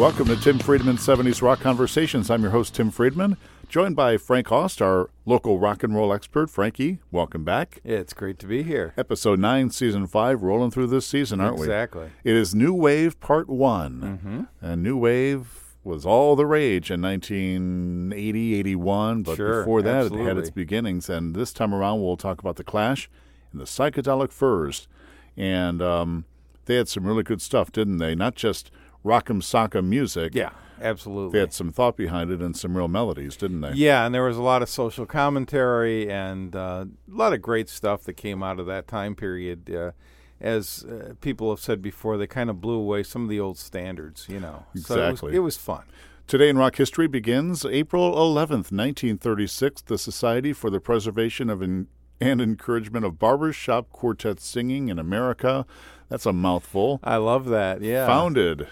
[0.00, 2.30] Welcome to Tim Friedman's 70s Rock Conversations.
[2.30, 3.36] I'm your host, Tim Friedman,
[3.68, 6.48] joined by Frank Host, our local rock and roll expert.
[6.48, 7.80] Frankie, welcome back.
[7.84, 8.94] It's great to be here.
[8.96, 12.00] Episode 9, Season 5, rolling through this season, aren't Exactly.
[12.00, 12.06] we?
[12.06, 12.30] Exactly.
[12.32, 14.42] It is New Wave Part one Mm-hmm.
[14.66, 20.24] And New Wave was all the rage in 1980, 81, but Sure, before that, it
[20.24, 21.10] had its beginnings.
[21.10, 23.10] And this time around, we'll talk about The Clash
[23.52, 24.88] and the Psychedelic Furs.
[25.36, 26.24] And um,
[26.64, 28.14] they had some really good stuff, didn't they?
[28.14, 28.70] Not just
[29.04, 30.34] rock'em sock'em music.
[30.34, 30.50] Yeah,
[30.80, 31.32] absolutely.
[31.32, 33.72] They had some thought behind it and some real melodies, didn't they?
[33.72, 37.68] Yeah, and there was a lot of social commentary and uh, a lot of great
[37.68, 39.74] stuff that came out of that time period.
[39.74, 39.92] Uh,
[40.40, 43.58] as uh, people have said before, they kind of blew away some of the old
[43.58, 44.64] standards, you know.
[44.74, 45.36] So it was, Exactly.
[45.36, 45.82] it was fun.
[46.26, 49.82] Today in Rock History begins April 11th, 1936.
[49.82, 51.88] The Society for the Preservation of and
[52.20, 55.66] Encouragement of Barbershop Quartet Singing in America.
[56.08, 57.00] That's a mouthful.
[57.02, 57.82] I love that.
[57.82, 58.06] Yeah.
[58.06, 58.66] Founded.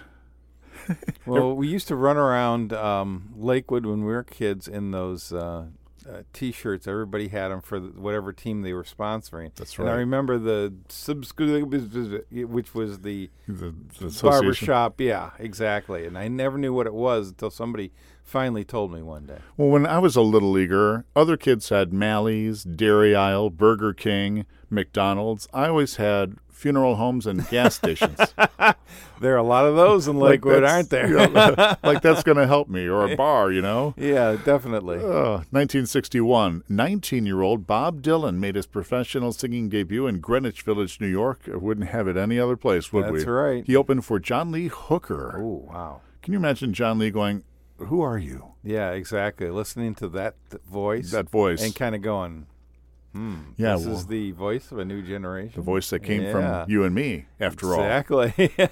[1.27, 5.67] Well, we used to run around um, Lakewood when we were kids in those uh,
[6.09, 6.87] uh, T-shirts.
[6.87, 9.51] Everybody had them for the, whatever team they were sponsoring.
[9.57, 9.85] That's right.
[9.87, 10.73] And I remember the
[12.47, 14.29] which was the The, the association.
[14.31, 15.01] barbershop.
[15.01, 16.07] Yeah, exactly.
[16.07, 17.93] And I never knew what it was until somebody
[18.29, 19.39] finally told me one day.
[19.57, 24.45] Well, when I was a little leaguer, other kids had Malley's, Dairy Isle, Burger King,
[24.71, 25.49] McDonald's.
[25.53, 28.19] I always had funeral homes and gas stations.
[29.21, 31.13] There are a lot of those in Like Lakewood, that's- aren't there?
[31.33, 33.95] yeah, like that's going to help me, or a bar, you know?
[33.97, 34.97] yeah, definitely.
[34.99, 41.01] Uh, 1961, 19 year old Bob Dylan made his professional singing debut in Greenwich Village,
[41.01, 41.41] New York.
[41.47, 43.19] Wouldn't have it any other place, would we?
[43.21, 43.65] That's right.
[43.67, 45.37] He opened for John Lee Hooker.
[45.39, 46.01] Oh, wow.
[46.23, 47.43] Can you imagine John Lee going,
[47.79, 48.53] Who are you?
[48.63, 49.49] Yeah, exactly.
[49.51, 51.63] Listening to that th- voice That voice.
[51.65, 52.47] and kind of going,
[53.13, 55.53] hmm, Yeah, this well- is the voice of a new generation.
[55.57, 56.63] the voice that came Yeah.
[56.65, 57.81] from you and me, after all.
[57.81, 58.33] Exactly.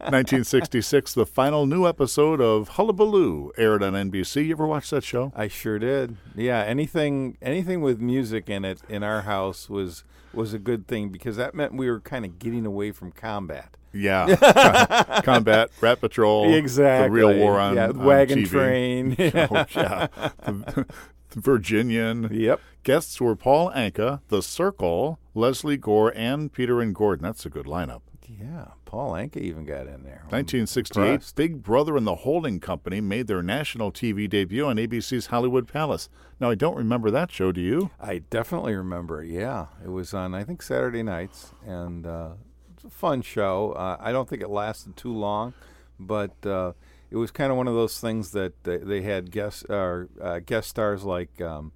[0.00, 4.46] 1966, the final new episode of Hullabaloo aired on NBC.
[4.46, 5.32] You ever watch that show?
[5.36, 6.16] I sure did.
[6.34, 11.08] Yeah, anything anything with music in it in our house was was a good thing
[11.10, 13.76] because that meant we were kind of getting away from combat.
[13.92, 15.20] Yeah.
[15.24, 17.08] Combat, Rat Patrol, exactly.
[17.08, 18.48] the real war on, yeah, on wagon TV.
[18.48, 19.16] train.
[19.50, 20.06] oh, yeah.
[20.44, 20.86] The,
[21.30, 22.28] the Virginian.
[22.32, 22.60] yep.
[22.82, 27.22] Guests were Paul Anka, The Circle, Lesley Gore, and Peter and Gordon.
[27.22, 28.00] That's a good lineup.
[28.38, 30.22] Yeah, Paul Anka even got in there.
[30.28, 31.36] 1968, impressed.
[31.36, 36.08] Big Brother and the Holding Company made their national TV debut on ABC's Hollywood Palace.
[36.38, 37.90] Now, I don't remember that show, do you?
[38.00, 39.22] I definitely remember.
[39.22, 42.30] it, Yeah, it was on I think Saturday nights, and uh,
[42.84, 43.72] it's a fun show.
[43.72, 45.52] Uh, I don't think it lasted too long,
[45.98, 46.72] but uh,
[47.10, 50.40] it was kind of one of those things that they, they had guest uh, uh,
[50.40, 51.72] guest stars like um,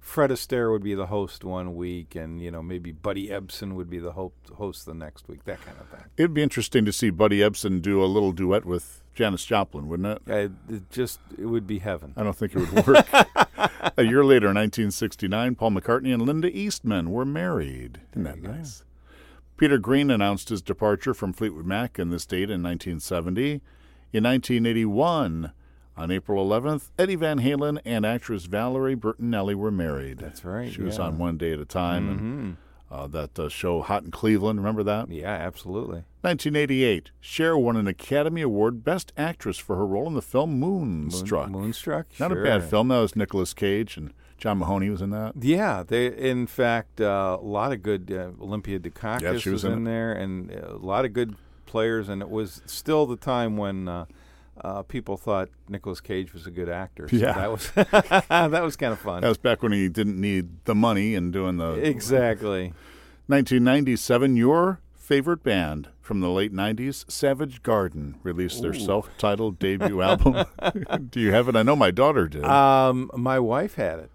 [0.00, 3.88] Fred Astaire would be the host one week, and you know maybe Buddy Ebsen would
[3.88, 5.44] be the ho- host the next week.
[5.44, 6.08] That kind of thing.
[6.16, 10.08] It'd be interesting to see Buddy Ebsen do a little duet with Janis Joplin, wouldn't
[10.08, 10.22] it?
[10.28, 12.14] Uh, it just it would be heaven.
[12.16, 13.06] I don't think it would work.
[13.96, 18.00] a year later, 1969, Paul McCartney and Linda Eastman were married.
[18.12, 18.82] Isn't that nice?
[19.58, 23.60] Peter Green announced his departure from Fleetwood Mac in this date in 1970.
[24.12, 25.52] In 1981,
[25.96, 30.18] on April 11th, Eddie Van Halen and actress Valerie Bertinelli were married.
[30.18, 32.08] That's right, She was on one day at a time.
[32.08, 32.56] And
[32.88, 35.10] uh, that uh, show, Hot in Cleveland, remember that?
[35.10, 36.04] Yeah, absolutely.
[36.20, 41.50] 1988, Cher won an Academy Award Best Actress for her role in the film Moonstruck.
[41.50, 42.06] Moonstruck.
[42.20, 42.40] Not sure.
[42.40, 42.88] a bad film.
[42.88, 45.32] That was Nicolas Cage and John Mahoney was in that.
[45.40, 49.64] Yeah, they in fact uh, a lot of good uh, Olympia Dukakis Yeah, was was,
[49.64, 51.34] in in there, and a lot of good
[51.66, 52.08] players.
[52.08, 54.04] And it was still the time when uh,
[54.60, 57.08] uh, people thought Nicolas Cage was a good actor.
[57.08, 57.32] So Yeah.
[57.32, 57.70] that was
[58.28, 59.22] that was kind of fun.
[59.22, 62.72] That was back when he didn't need the money and doing the exactly.
[63.26, 64.36] 1997.
[64.36, 68.78] Your favorite band from the late 90s, Savage Garden, released their Ooh.
[68.78, 70.44] self-titled debut album.
[71.10, 71.56] Do you have it?
[71.56, 72.44] I know my daughter did.
[72.44, 74.10] Um, my wife had it.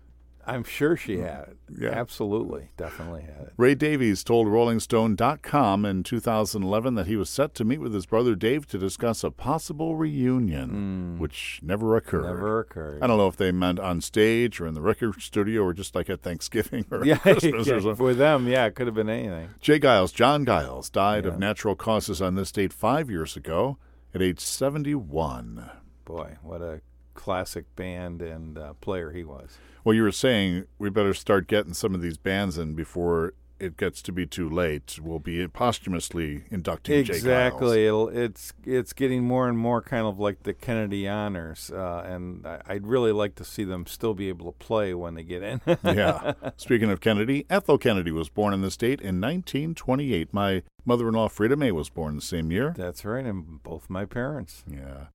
[0.45, 1.56] I'm sure she had.
[1.75, 1.90] Yeah.
[1.90, 3.54] Absolutely, definitely had it.
[3.57, 8.36] Ray Davies told RollingStone.com in 2011 that he was set to meet with his brother
[8.36, 12.25] Dave to discuss a possible reunion, which never occurred.
[12.25, 13.01] Never occurred.
[13.01, 15.95] I don't know if they meant on stage or in the record studio or just
[15.95, 17.96] like at Thanksgiving or yeah, Christmas yeah, or something.
[17.96, 19.50] for them, yeah, it could have been anything.
[19.62, 19.80] J.
[19.80, 23.78] Geils, John Geils, died of natural causes on this date five years ago
[24.13, 25.69] at age 71.
[26.06, 26.81] Boy, what a
[27.13, 29.57] classic band and uh, player he was.
[29.83, 33.77] Well, you were saying we better start getting some of these bands in before it
[33.77, 35.00] gets to be too late.
[35.01, 37.00] We'll be posthumously inducting.
[37.00, 37.85] Exactly.
[37.85, 42.62] It's it's getting more and more kind of like the Kennedy honors, uh, and I,
[42.68, 45.62] I'd really like to see them still be able to play when they get in.
[45.83, 46.33] yeah.
[46.57, 50.33] Speaking of Kennedy, Ethel Kennedy was born in this state in 1928.
[50.33, 52.74] My mother-in-law Frida May was born the same year.
[52.75, 54.63] That's right, and both my parents.
[54.68, 55.06] Yeah.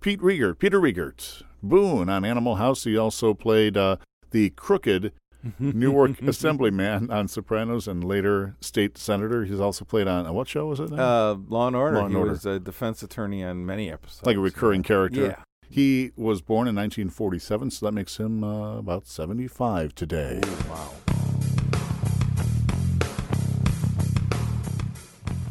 [0.00, 1.42] Pete Riegert, Peter Riegert.
[1.68, 2.84] Boone on Animal House.
[2.84, 3.96] He also played uh,
[4.30, 5.12] the crooked
[5.58, 9.44] Newark Assemblyman on Sopranos and later state senator.
[9.44, 10.92] He's also played on what show was it?
[10.92, 11.96] Uh, Law and Order.
[11.98, 12.30] Law and he Order.
[12.32, 14.26] was a defense attorney on many episodes.
[14.26, 15.26] like a recurring character.
[15.26, 15.36] Yeah.
[15.68, 20.40] He was born in 1947, so that makes him uh, about 75 today.
[20.68, 20.92] Wow.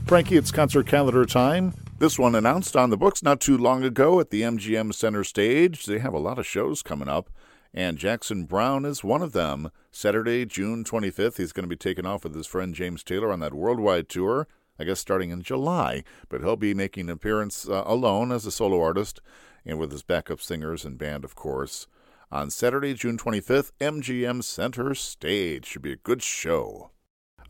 [0.08, 1.74] Frankie, it's concert calendar time.
[1.98, 5.86] This one announced on the books not too long ago at the MGM Center stage.
[5.86, 7.30] They have a lot of shows coming up,
[7.74, 9.72] and Jackson Browne is one of them.
[9.94, 13.40] Saturday, June 25th, he's going to be taking off with his friend James Taylor on
[13.40, 14.46] that worldwide tour,
[14.78, 16.04] I guess starting in July.
[16.28, 19.22] But he'll be making an appearance uh, alone as a solo artist
[19.66, 21.88] and with his backup singers and band, of course.
[22.30, 25.66] On Saturday, June 25th, MGM Center stage.
[25.66, 26.92] Should be a good show.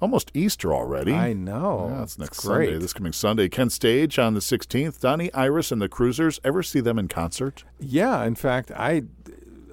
[0.02, 1.14] Almost Easter already.
[1.14, 1.90] I know.
[1.90, 2.68] Yeah, it's next great.
[2.68, 2.80] Sunday.
[2.80, 3.50] This coming Sunday.
[3.50, 5.00] Kent Stage on the 16th.
[5.00, 6.40] Donnie Iris and the Cruisers.
[6.44, 7.64] Ever see them in concert?
[7.80, 9.04] Yeah, in fact, I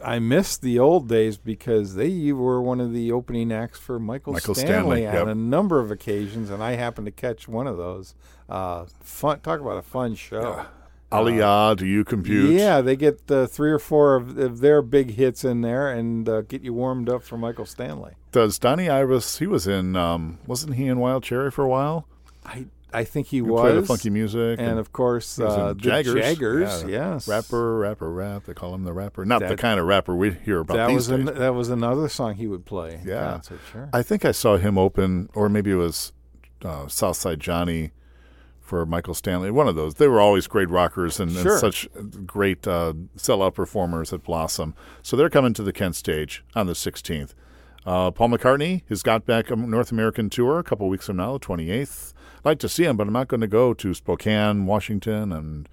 [0.04, 4.32] I missed the old days because they were one of the opening acts for Michael,
[4.32, 5.26] Michael Stanley, Stanley, on yep.
[5.28, 8.14] a number of occasions, and I happened to catch one of those.
[8.48, 10.66] Uh, fun, talk about a fun show.
[11.12, 12.58] Aliyah, do you compute?
[12.58, 16.28] Yeah, they get uh, three or four of, of their big hits in there and
[16.28, 18.14] uh, get you warmed up for Michael Stanley.
[18.32, 22.06] Does Donnie Iris, he was in, um, wasn't he in Wild Cherry for a while?
[22.44, 24.58] I I think he, He was played the funky music.
[24.61, 26.37] and of course uh, the Jaggerz.
[26.37, 27.12] Jaggerz, Yeah.
[27.14, 28.44] yes, rapper, rapper, rap.
[28.44, 29.25] They call him the rapper.
[29.25, 32.08] Not the kind of rapper we hear about That these was an, that was another
[32.08, 33.00] song he would play.
[33.05, 33.32] Yeah.
[33.32, 33.88] concert, sure.
[33.94, 36.12] I think I saw him open, or maybe it was
[36.64, 37.93] uh, Southside Johnny
[38.61, 39.50] for Michael Stanley.
[39.50, 39.94] One of those.
[39.94, 41.88] They were always great rockers and, and such
[42.26, 44.75] great uh, sellout performers at Blossom.
[45.02, 47.32] So they're coming to the Kent stage on the 16th.
[47.84, 51.32] Uh, Paul McCartney has got back a North American tour a couple weeks from now,
[51.34, 52.14] the 28th.
[52.38, 55.69] I'd like to see him, but I'm not going to go to Spokane, Washington, and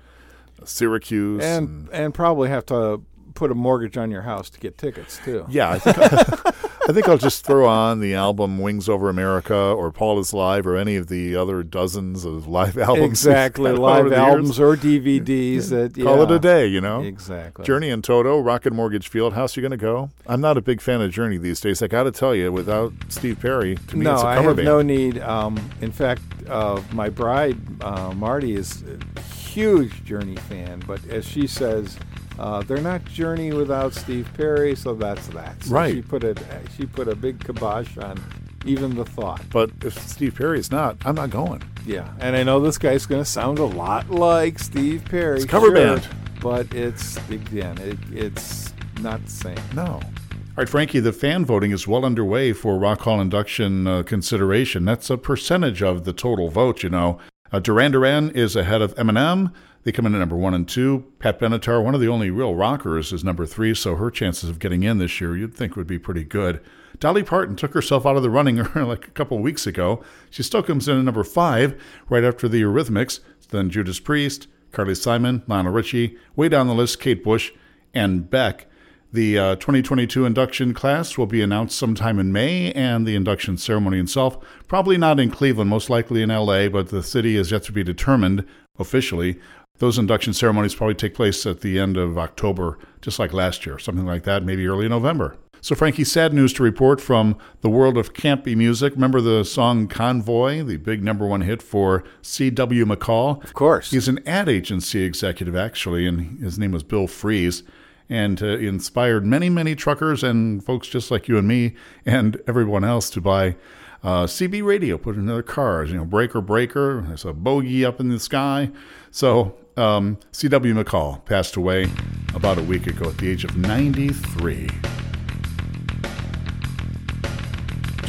[0.64, 1.44] Syracuse.
[1.44, 3.02] and and probably have to
[3.36, 5.46] put a mortgage on your house to get tickets too.
[5.50, 5.80] Yeah,
[6.89, 10.33] I think I I'll just throw on the album "Wings Over America" or "Paul Is
[10.33, 13.06] Live" or any of the other dozens of live albums.
[13.06, 13.71] exactly.
[13.71, 15.69] Live albums or DVDs.
[15.69, 17.03] That Call it a day, you know.
[17.03, 17.63] Exactly.
[17.63, 19.56] Journey and Toto, Rocket Mortgage Field, Fieldhouse.
[19.56, 20.09] You going to go?
[20.25, 21.83] I'm not a big fan of Journey these days.
[21.83, 24.47] I got to tell you, without Steve Perry, to me no, it's a I cover
[24.47, 24.65] have band.
[24.65, 25.19] no need.
[25.19, 28.83] Um, in fact, uh, my bride uh, Marty is
[29.15, 32.00] a huge Journey fan, but as she says,
[32.39, 35.62] uh, they're not Journey without Steve Perry, so that's that.
[35.63, 35.94] So Right.
[35.94, 36.36] She put a
[36.77, 38.18] she put a big kibosh on
[38.65, 39.41] even the thought.
[39.51, 41.62] but if Steve Perry's not, I'm not going.
[41.86, 45.38] Yeah, and I know this guy's going to sound a lot like Steve Perry.
[45.38, 46.07] It's cover sure, band.
[46.41, 49.59] but it's again, it, it's not the same.
[49.74, 49.83] No.
[49.83, 54.83] All right, Frankie, the fan voting is well underway for Rock Hall induction uh, consideration.
[54.86, 57.19] That's a percentage of the total vote, you know.
[57.51, 59.51] Uh, Duran Duran is ahead of Eminem.
[59.84, 61.06] They come in at number one and two.
[61.19, 64.60] Pat Benatar, one of the only real rockers, is number three, so her chances of
[64.60, 66.62] getting in this year you'd think would be pretty good.
[67.00, 70.04] Dolly Parton took herself out of the running like a couple weeks ago.
[70.30, 74.96] She still comes in at number five, right after the Eurythmics, then Judas Priest, Carly
[74.96, 77.51] Simon, Lionel Richie, way down the list, Kate Bush,
[77.94, 78.69] and Beck.
[79.12, 84.00] The uh, 2022 induction class will be announced sometime in May, and the induction ceremony
[84.00, 84.38] itself
[84.68, 87.84] probably not in Cleveland, most likely in LA, but the city is yet to be
[87.84, 88.46] determined
[88.78, 89.39] officially.
[89.80, 93.80] Those induction ceremonies probably take place at the end of October, just like last year,
[93.80, 95.38] something like that, maybe early November.
[95.62, 98.94] So, Frankie, sad news to report from the world of campy music.
[98.94, 102.86] Remember the song Convoy, the big number one hit for C.W.
[102.86, 103.44] McCall?
[103.44, 103.89] Of course.
[103.89, 107.63] He's an ad agency executive, actually, and his name was Bill Fries.
[108.12, 111.75] And uh, inspired many, many truckers and folks just like you and me
[112.08, 113.56] and everyone else to buy
[114.04, 115.92] uh, CB radio, put it in their cars.
[115.92, 117.04] You know, breaker, breaker.
[117.08, 118.72] There's a bogey up in the sky.
[119.12, 120.74] So, um, C.W.
[120.74, 121.88] McCall passed away
[122.34, 124.70] about a week ago at the age of 93.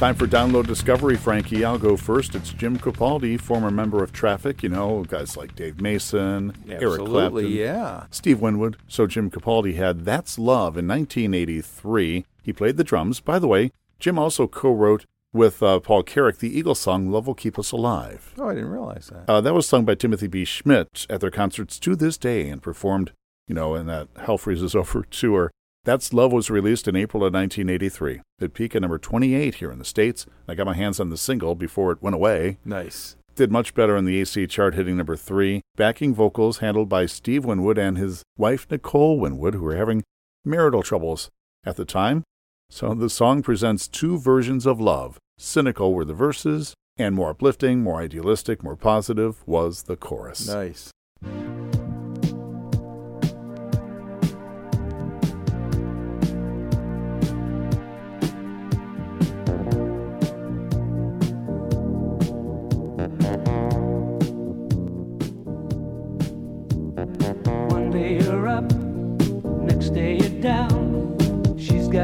[0.00, 1.62] Time for download discovery, Frankie.
[1.62, 2.35] I'll go first.
[2.35, 4.62] It's Jim Capaldi, former member of Traffic.
[4.62, 8.07] You know, guys like Dave Mason, Eric Absolutely, Clapton, yeah.
[8.11, 8.78] Steve Winwood.
[8.88, 12.25] So Jim Capaldi had That's Love in 1983.
[12.42, 13.21] He played the drums.
[13.21, 15.04] By the way, Jim also co-wrote
[15.35, 18.71] with uh, Paul Carrack the Eagles song "Love Will Keep Us Alive." Oh, I didn't
[18.71, 19.28] realize that.
[19.28, 20.45] Uh, that was sung by Timothy B.
[20.45, 23.12] Schmit at their concerts to this day and performed,
[23.47, 25.50] you know, in that Hell Freezes Over tour.
[25.84, 28.20] That's Love was released in April of 1983.
[28.38, 30.26] It peaked at number 28 here in the States.
[30.46, 32.58] I got my hands on the single before it went away.
[32.66, 33.16] Nice.
[33.34, 35.62] Did much better in the AC chart, hitting number three.
[35.76, 40.04] Backing vocals handled by Steve Winwood and his wife Nicole Winwood, who were having
[40.44, 41.30] marital troubles
[41.64, 42.25] at the time.
[42.68, 45.18] So the song presents two versions of love.
[45.38, 50.46] Cynical were the verses, and more uplifting, more idealistic, more positive was the chorus.
[50.46, 50.90] Nice.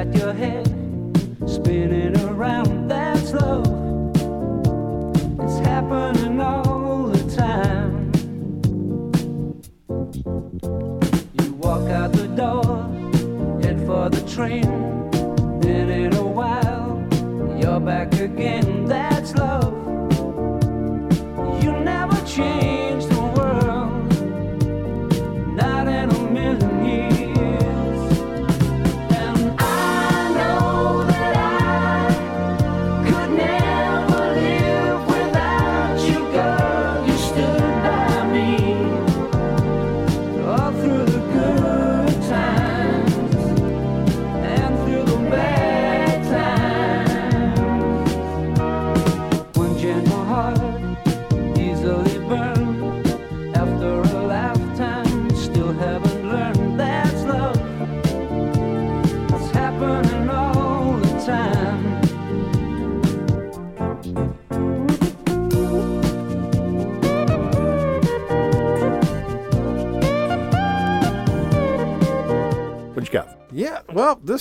[0.05, 0.67] Got your head
[1.47, 2.89] spinning around.
[2.89, 3.67] That's love.
[5.41, 8.13] It's happening all the time.
[11.41, 12.67] You walk out the door,
[13.63, 14.76] head for the train.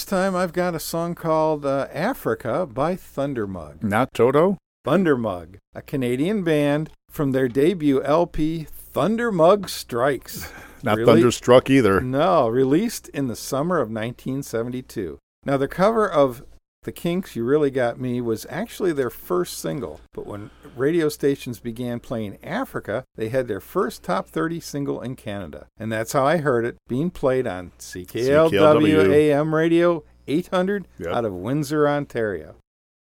[0.06, 3.82] This time I've got a song called uh, Africa by Thundermug.
[3.82, 4.58] Not Toto?
[4.86, 10.52] Thundermug, a Canadian band from their debut LP, Thundermug Strikes.
[10.84, 11.12] Not Really?
[11.12, 12.02] Thunderstruck either.
[12.02, 15.18] No, released in the summer of 1972.
[15.44, 16.44] Now, the cover of
[16.86, 21.60] The Kinks' You Really Got Me was actually their first single, but when radio stations
[21.60, 25.66] began playing Africa, they had their first top 30 single in Canada.
[25.80, 29.12] And that's how I heard it being played on CKLW, CKLW.
[29.12, 31.08] AM radio 800 Yep.
[31.12, 32.58] out of Windsor, Ontario.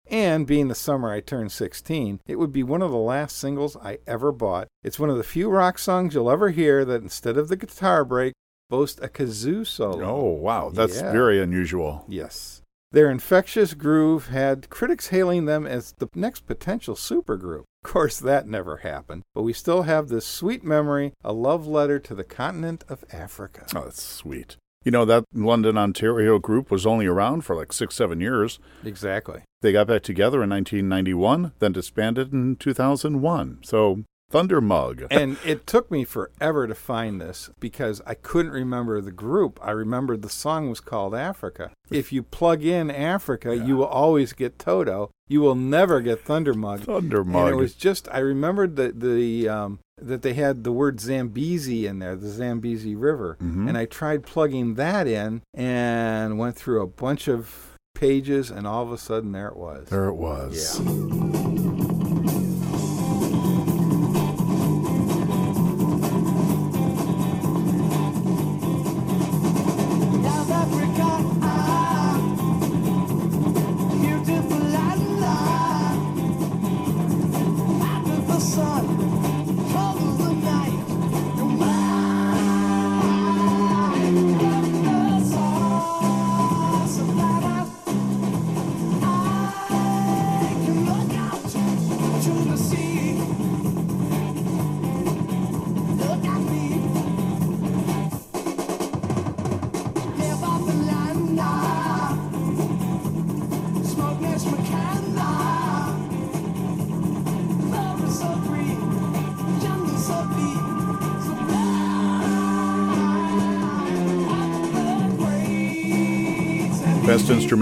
[0.08, 3.76] And being the summer I turned 16, it would be one of the last singles
[3.76, 4.68] I ever bought.
[4.84, 8.04] It's one of the few rock songs you'll ever hear that instead of the guitar
[8.04, 8.32] break,
[8.70, 10.04] boast a kazoo solo.
[10.04, 10.70] Oh, wow.
[10.72, 11.10] That's Yeah.
[11.10, 12.04] very unusual.
[12.08, 12.62] Yes.
[12.92, 17.64] Their infectious groove had critics hailing them as the next potential supergroup.
[17.82, 21.99] Of course, that never happened, but we still have this sweet memory, a love letter
[21.99, 23.66] to the continent of Africa.
[23.75, 24.56] Oh, that's sweet.
[24.84, 28.58] You know, that London, Ontario group was only around for like six, seven years.
[28.84, 29.42] Exactly.
[29.62, 33.61] They got back together in 1991, then disbanded in 2001.
[33.62, 35.06] So, Thundermug.
[35.10, 39.58] and it took me forever to find this because I couldn't remember the group.
[39.62, 41.70] I remembered the song was called Africa.
[41.90, 45.10] If you plug in Africa, you will always get Toto.
[45.28, 46.80] You will never get Thundermug.
[46.86, 47.34] Thundermug.
[47.40, 51.86] And it was just I remembered that the um, that they had the word Zambezi
[51.86, 53.68] in there, the Zambezi River, Mhm.
[53.68, 58.82] and I tried plugging that in and went through a bunch of pages, and all
[58.82, 59.88] of a sudden there it was.
[59.90, 60.80] there it was.
[60.80, 61.41] Yeah.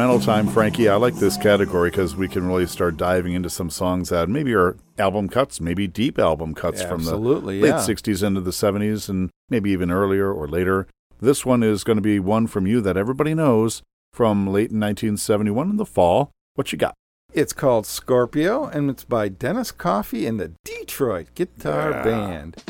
[0.00, 0.88] Instrumental time, Frankie.
[0.88, 4.54] I like this category because we can really start diving into some songs that maybe
[4.54, 7.74] are album cuts, maybe deep album cuts from the late yeah.
[7.74, 10.86] 60s into the 70s and maybe even earlier or later.
[11.20, 14.80] This one is going to be one from you that everybody knows from late in
[14.80, 16.30] 1971 in the fall.
[16.54, 16.94] What you got?
[17.34, 22.02] It's called Scorpio, and it's by Dennis Coffey and the Detroit Guitar Yeah.
[22.02, 22.64] Band.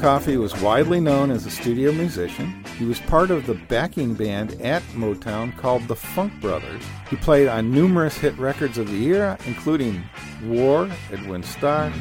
[0.00, 2.64] Coffey was widely known as a studio musician.
[2.78, 6.82] He was part of the backing band at Motown called the Funk Brothers.
[7.10, 10.02] He played on numerous hit records of the era, including
[10.44, 11.92] War, Edwin Starr,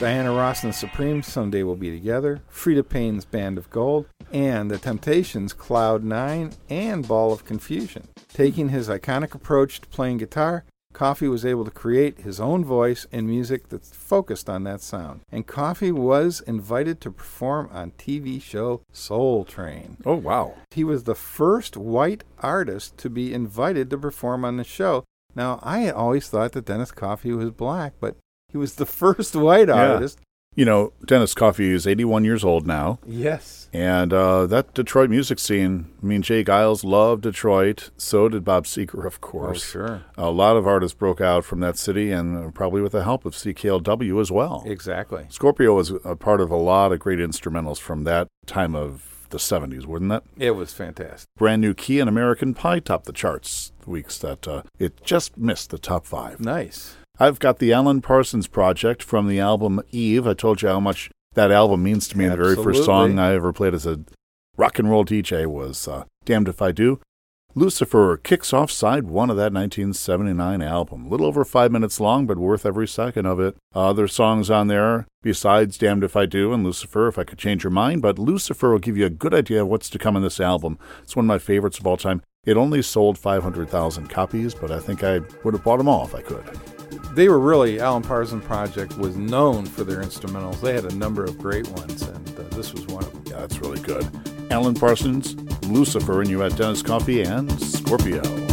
[0.00, 4.70] Diana Ross and the Supremes, Someday We'll Be Together, Freda Payne's Band of Gold, and
[4.70, 8.08] The Temptations' Cloud Nine and Ball of Confusion.
[8.32, 13.06] Taking his iconic approach to playing guitar, Coffey was able to create his own voice
[13.10, 15.20] and music that focused on that sound.
[15.30, 19.96] And Coffey was invited to perform on TV show Soul Train.
[20.04, 20.54] Oh, wow.
[20.70, 25.04] He was the first white artist to be invited to perform on the show.
[25.34, 28.16] Now, I had always thought that Dennis Coffey was black, but
[28.50, 29.92] he was the first white Yeah.
[29.94, 30.18] artist.
[30.54, 32.98] You know, Dennis Coffey is 81 years old now.
[33.06, 33.70] Yes.
[33.72, 36.44] And uh, that Detroit music scene, I mean, J.
[36.44, 37.88] Geils loved Detroit.
[37.96, 39.58] So did Bob Seger, of course.
[39.58, 40.02] Oh, sure.
[40.18, 43.24] A lot of artists broke out from that city and uh, probably with the help
[43.24, 44.62] of CKLW as well.
[44.66, 45.24] Exactly.
[45.30, 49.38] Scorpio was a part of a lot of great instrumentals from that time of the
[49.38, 50.22] 70s, wouldn't it?
[50.36, 51.26] It was fantastic.
[51.38, 55.38] Brand New Key and American Pie topped the charts the weeks that uh, it just
[55.38, 56.38] missed the top five.
[56.40, 56.96] Nice.
[57.18, 60.26] I've got the Alan Parsons Project from the album Eve.
[60.26, 62.26] I told you how much that album means to me.
[62.28, 64.00] The very first song I ever played as a
[64.56, 67.00] rock and roll DJ was uh, Damned If I Do.
[67.54, 71.04] Lucifer kicks off side one of that 1979 album.
[71.04, 73.56] A little over five minutes long, but worth every second of it.
[73.74, 77.62] Other songs on there besides Damned If I Do and Lucifer, If I Could Change
[77.62, 80.22] Your Mind, but Lucifer will give you a good idea of what's to come in
[80.22, 80.78] this album.
[81.02, 82.22] It's one of my favorites of all time.
[82.46, 86.14] It only sold 500,000 copies, but I think I would have bought them all if
[86.14, 86.81] I could.
[87.14, 90.60] They were really, Alan Parsons Project was known for their instrumentals.
[90.60, 93.22] They had a number of great ones, and uh, this was one of them.
[93.26, 94.08] Yeah, that's really good.
[94.50, 95.34] Alan Parsons,
[95.66, 98.51] Lucifer, and you had Dennis Coffey and Scorpio.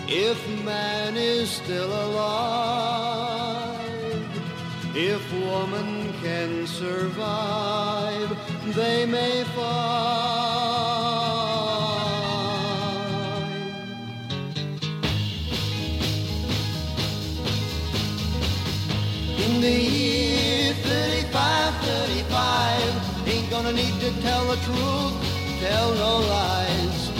[0.08, 3.36] if man is still alive,
[4.96, 8.36] if woman can survive,
[8.74, 10.99] they may find.
[23.62, 25.14] Gonna need to tell the truth,
[25.60, 27.10] tell no lies.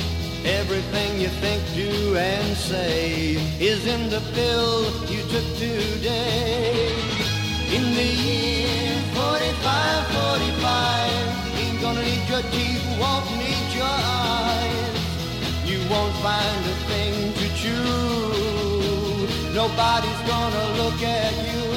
[0.60, 4.72] Everything you think, do, and say is in the pill
[5.12, 6.88] you took today.
[7.76, 14.96] In the year 45, 45, ain't gonna need your teeth, won't need your eyes.
[15.70, 19.28] You won't find a thing to chew.
[19.52, 21.68] Nobody's gonna look at you.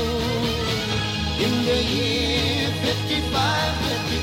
[1.45, 3.82] In the year 55,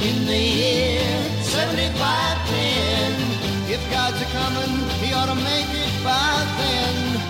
[0.00, 1.00] In the year
[1.42, 7.20] 7510, if God's a coming, he ought to make it by then.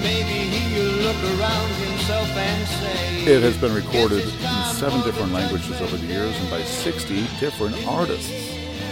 [0.00, 5.80] Maybe he'll look around himself and say, It has been recorded in seven different languages
[5.80, 8.30] over the years and by 60 different artists.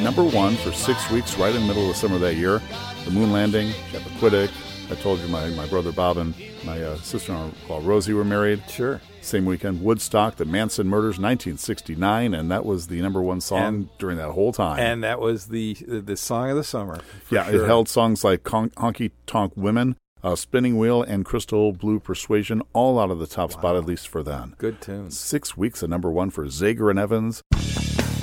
[0.00, 2.60] Number one for six weeks, right in the middle of the summer that year,
[3.04, 4.50] the moon landing, Chappaquiddick.
[4.90, 8.62] I told you my, my brother Bob and my uh, sister-in-law Rosie were married.
[8.68, 9.00] Sure.
[9.20, 13.88] Same weekend, Woodstock, the Manson murders, 1969, and that was the number one song And-
[13.98, 14.78] during that whole time.
[14.80, 16.98] And that was the the song of the summer.
[17.30, 17.62] yeah, sure.
[17.64, 22.62] it held songs like Con- Honky Tonk Women, uh, Spinning Wheel, and Crystal Blue Persuasion,
[22.72, 24.54] all out of the top spot, at least for then.
[24.58, 25.18] good tunes.
[25.20, 27.42] Six weeks of number one for Zager and Evans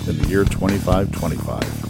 [0.07, 1.86] in the year 2525.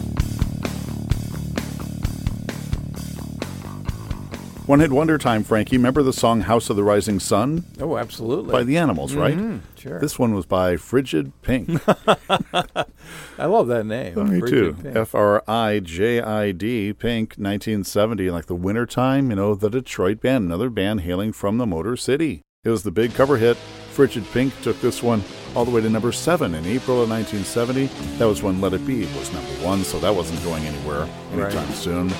[4.68, 5.78] One hit wonder time, Frankie.
[5.78, 8.52] Remember the song House of the Rising Sun Oh, absolutely.
[8.52, 9.34] by the Animals, right?
[9.34, 9.98] Mhm, sure.
[9.98, 11.70] This one was by Frijid Pink.
[13.38, 14.12] I love that name.
[14.14, 14.88] Oh, Me Frigid too.
[14.94, 19.70] F R I J I D, Pink, 1970, like the winter time, you know, the
[19.70, 22.42] Detroit band, another band hailing from the Motor City.
[22.62, 23.56] It was the big cover hit.
[23.96, 25.24] Frijid Pink took this one
[25.56, 27.86] all the way to number seven in April of 1970.
[28.18, 31.66] That was when Let It Be was number one, so that wasn't going anywhere anytime
[31.68, 31.74] Right.
[31.74, 32.12] soon.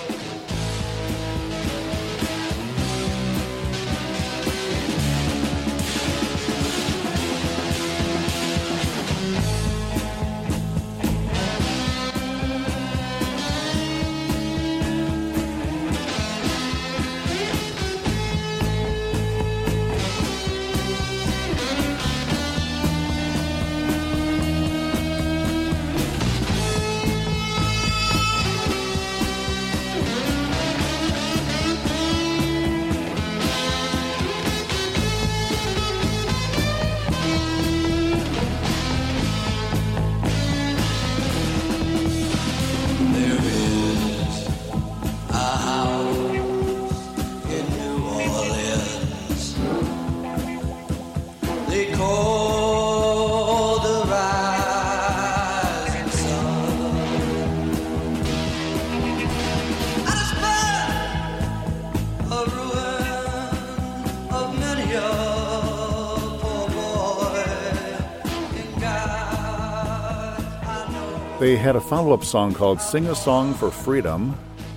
[71.40, 74.33] They had a follow up song called Sing a Song for Freedom,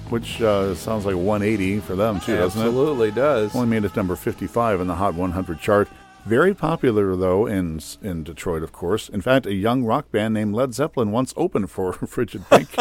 [0.09, 2.65] which uh, sounds like 180 for them, too, doesn't it?
[2.65, 3.55] Absolutely does.
[3.55, 5.87] Only made it number 55 in the Hot 100 chart.
[6.25, 9.09] Very popular, though, in in Detroit, of course.
[9.09, 12.77] In fact, a young rock band named Led Zeppelin once opened for Frijid Pink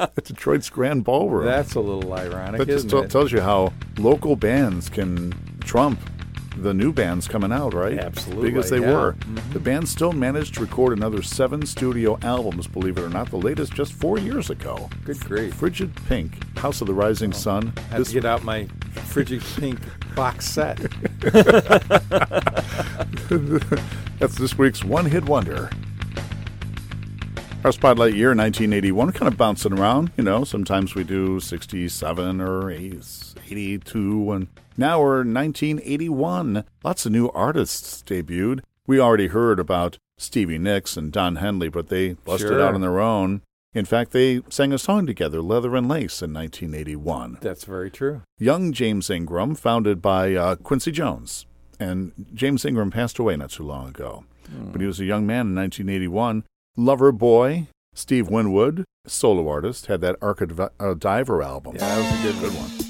[0.00, 1.46] at Detroit's Grand Ballroom.
[1.46, 3.08] That's a little ironic, that just t- it?
[3.08, 6.00] tells you how local bands can trump
[6.56, 7.98] the new bands coming out, right?
[7.98, 8.92] Absolutely, Big as they yeah.
[8.92, 9.12] were.
[9.12, 9.52] Mm-hmm.
[9.52, 13.36] The band still managed to record another seven studio albums, believe it or not, the
[13.36, 14.88] latest just four years ago.
[15.04, 15.60] Good grief.
[15.60, 17.72] Frijid Pink, House of the Rising oh, Sun.
[17.76, 18.64] I had This to get out my
[18.94, 19.80] Frijid Pink
[20.14, 20.78] box set.
[24.18, 25.70] That's this week's one hit wonder.
[27.64, 30.12] Our spotlight year, 1981, kind of bouncing around.
[30.16, 36.64] You know, sometimes we do 67 or 82, and now we're 1981.
[36.84, 38.60] Lots of new artists debuted.
[38.86, 42.62] We already heard about Stevie Nicks and Don Henley, but they busted Sure.
[42.62, 43.42] out on their own.
[43.74, 47.38] In fact, they sang a song together, Leather and Lace, in 1981.
[47.42, 48.22] That's very true.
[48.38, 51.44] Young James Ingram, founded by uh, Quincy Jones.
[51.78, 54.24] And James Ingram passed away not too long ago.
[54.72, 56.44] But he was a young man in 1981.
[56.78, 61.74] Loverboy, Steve Winwood, solo artist, had that Arca uh, Diver album.
[61.74, 62.85] Yeah, that was a good good one.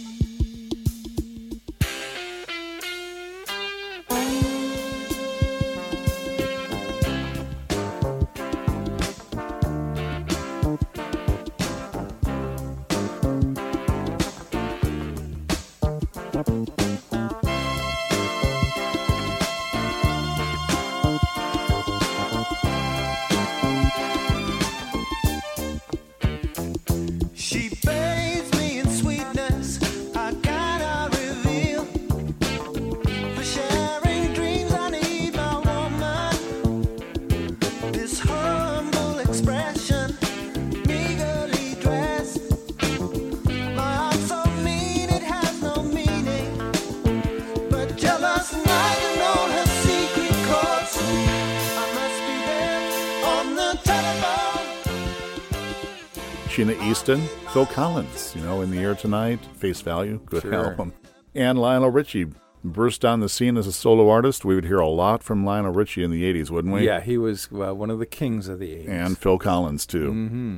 [57.56, 60.54] Phil Collins, you know, in the air tonight, Face Value, good Sure.
[60.72, 60.92] album.
[61.34, 62.26] And Lionel Richie
[62.62, 64.44] burst on the scene as a solo artist.
[64.44, 66.84] We would hear a lot from Lionel Richie in the 80s, wouldn't we?
[66.84, 68.88] Yeah, he was uh, one of the kings of the 80s.
[68.90, 70.10] And Phil Collins, too.
[70.12, 70.56] hmm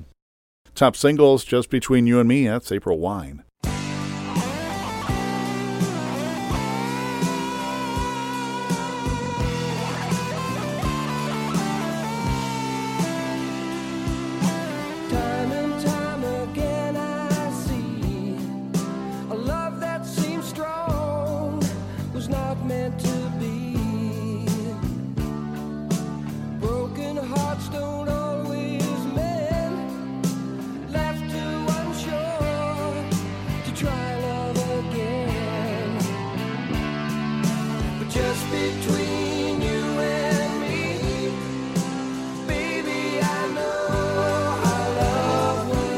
[0.75, 3.45] Top singles, Just Between You and Me, that's April Wine.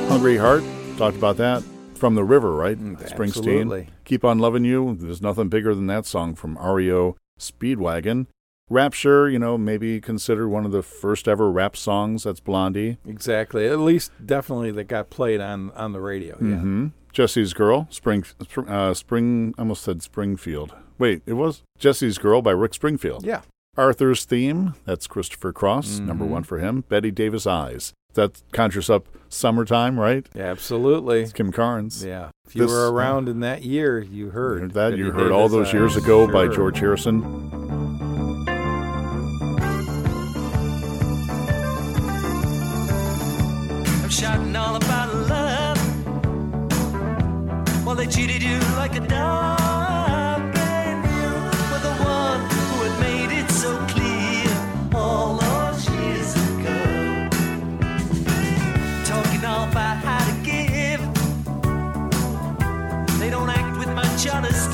[0.08, 0.64] Hungry Heart,
[0.98, 1.79] talked about that.
[2.00, 2.78] From the River, right?
[2.78, 2.96] Springsteen.
[2.96, 3.88] Mm, absolutely.
[4.04, 4.96] Keep on Loving You.
[4.98, 8.26] There's nothing bigger than that song from REO Speedwagon.
[8.68, 12.22] Rapture, you know, maybe considered one of the first ever rap songs.
[12.24, 12.98] That's Blondie.
[13.06, 13.66] Exactly.
[13.66, 16.36] At least definitely that got played on on the radio.
[16.40, 16.56] Yeah.
[16.56, 18.24] hmm Jesse's Girl, Spring,
[18.68, 20.76] uh, Spring, almost said Springfield.
[20.96, 23.24] Wait, it was Jesse's Girl by Rick Springfield.
[23.26, 23.40] Yeah.
[23.76, 26.32] Arthur's Theme, that's Christopher Cross, number Mm-hmm.
[26.34, 26.84] one for him.
[26.88, 27.92] Bette Davis Eyes.
[28.14, 30.26] That conjures up summertime, right?
[30.36, 31.28] Absolutely.
[31.32, 32.04] Kim Carnes.
[32.04, 32.30] Yeah.
[32.46, 34.96] If you This- were around in that year, you heard, Heard that?
[34.98, 36.02] You heard all those years Eyes.
[36.04, 37.22] ago by George Harrison.
[44.02, 45.78] I'm shouting all about love.
[47.86, 49.58] Well, they cheated you like a dog,
[64.26, 64.69] act with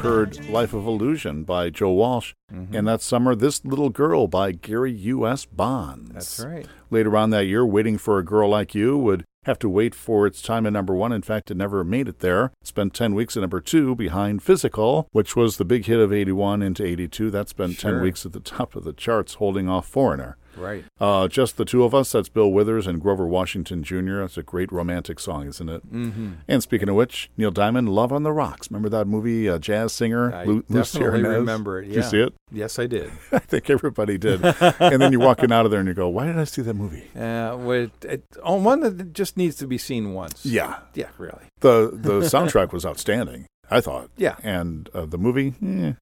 [0.00, 2.32] heard Life of Illusion by Joe Walsh.
[2.52, 2.74] Mm-hmm.
[2.74, 5.44] And that summer, This Little Girl by Gary U.S.
[5.44, 6.12] Bonds.
[6.12, 6.66] That's right.
[6.90, 10.26] Later on that year, Waiting for a Girl Like You would have to wait for
[10.26, 11.12] its time at number one.
[11.12, 12.50] In fact, it never made it there.
[12.62, 16.62] Spent 10 weeks at number two behind Physical, which was the big hit of 81
[16.62, 17.30] into 82.
[17.30, 20.36] That spent 10 weeks at the top of the charts, holding off Foreigner.
[20.56, 20.84] Right.
[21.00, 24.20] Uh, Just the Two of Us, that's Bill Withers and Grover Washington Jr.
[24.20, 25.92] That's a great romantic song, isn't it?
[25.92, 26.32] Mm-hmm.
[26.48, 28.70] And speaking of which, Neil Diamond, Love on the Rocks.
[28.70, 30.34] Remember that movie, uh, Jazz Singer?
[30.34, 31.86] I Lu- definitely remember it.
[31.86, 32.34] Did you see it?
[32.52, 33.10] Yes, I did.
[33.32, 34.44] I think everybody did.
[34.44, 36.74] and then you're walking out of there and you go, why did I see that
[36.74, 37.04] movie?
[37.20, 40.44] Uh, with, it, on one that just needs to be seen once.
[40.44, 40.78] Yeah.
[40.94, 41.44] Yeah, really.
[41.60, 44.10] The the soundtrack was outstanding, I thought.
[44.16, 44.36] Yeah.
[44.42, 45.92] And uh, the movie, eh,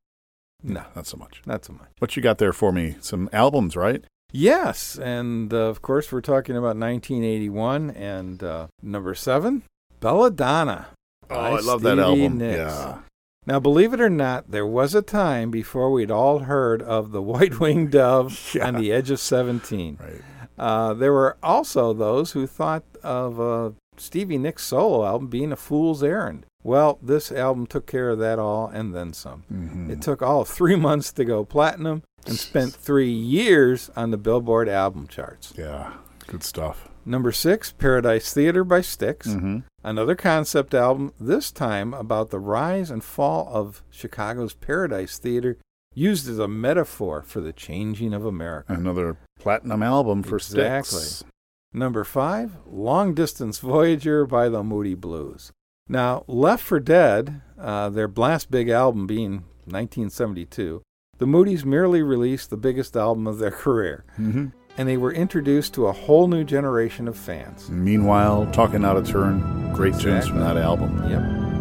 [0.62, 1.42] No, not so much.
[1.44, 1.88] not so much.
[1.98, 2.96] What you got there for me?
[3.00, 4.04] Some albums, right?
[4.32, 9.62] Yes, and uh, of course we're talking about 1981 and uh, number seven,
[10.00, 10.88] Belladonna.
[11.30, 12.38] Oh, I love that album.
[12.38, 12.58] Nicks.
[12.58, 12.98] Yeah.
[13.46, 17.22] Now, believe it or not, there was a time before we'd all heard of the
[17.22, 18.66] White Winged Dove Yeah.
[18.68, 19.98] on the edge of 17.
[20.00, 20.20] Right.
[20.58, 25.56] Uh, there were also those who thought of uh, Stevie Nicks' solo album being a
[25.56, 26.44] fool's errand.
[26.62, 29.44] Well, this album took care of that all and then some.
[29.50, 29.88] Mhm.
[29.90, 34.68] It took all three months to go platinum and spent three years on the Billboard
[34.68, 35.52] album charts.
[35.56, 35.94] Yeah.
[36.26, 36.88] Good stuff.
[37.04, 39.28] Number six, Paradise Theater by Styx.
[39.28, 39.58] Mm-hmm.
[39.82, 45.56] Another concept album, this time about the rise and fall of Chicago's Paradise Theater,
[45.94, 48.74] used as a metaphor for the changing of America.
[48.74, 51.00] Another platinum album for Exactly.
[51.00, 51.24] Styx.
[51.72, 55.50] Number five, Long Distance Voyager by the Moody Blues.
[55.88, 60.82] Now, Left for Dead, uh, their blast big album being 1972,
[61.18, 64.46] the Moody's merely released the biggest album of their career, Mm-hmm.
[64.76, 67.68] and they were introduced to a whole new generation of fans.
[67.70, 70.96] Meanwhile, Talking Out of Turn, great tunes from that album.
[71.10, 71.57] Yep.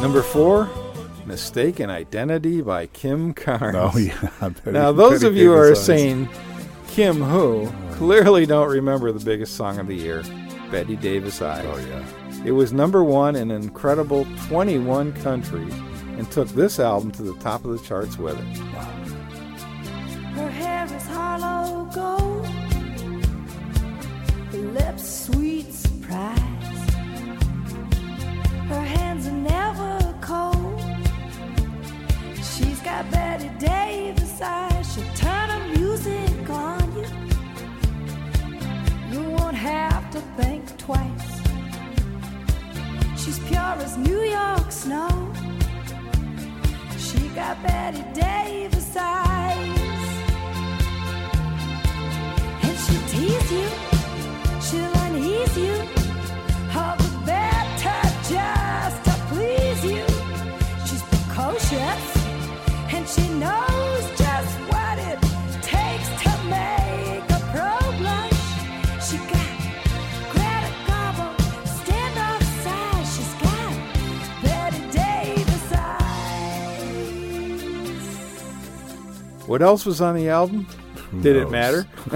[0.00, 0.68] Number four,
[1.26, 3.76] Mistaken Identity by Kim Carnes.
[3.76, 4.50] Oh yeah.
[4.64, 6.28] Now, those of you who are Davis saying
[6.88, 10.24] Kim who clearly don't remember the biggest song of the year,
[10.70, 11.66] Betty Davis Eyes.
[11.68, 12.44] Oh yeah.
[12.46, 15.74] It was number one in an incredible 21 countries
[16.16, 18.56] and took this album to the top of the charts with it.
[20.34, 22.46] Her hair is hollow gold,
[24.46, 26.59] her lips sweet surprise.
[28.70, 30.80] Her hands are never cold.
[32.36, 34.94] She's got Betty Davis eyes.
[34.94, 37.06] She'll turn her music on you.
[39.10, 41.30] You won't have to think twice.
[43.20, 45.32] She's pure as New York snow.
[46.96, 49.80] She got Betty Davis eyes.
[52.62, 53.68] And she'll tease you,
[54.60, 55.99] she'll unease you.
[63.14, 65.18] She knows just what it
[65.62, 67.74] takes to make a pro.
[69.00, 69.50] She got
[70.32, 71.34] Gladi Gobble,
[71.66, 73.74] stand off side, she's got
[74.44, 75.44] let a day.
[79.46, 80.66] What else was on the album?
[81.20, 81.82] Did it matter?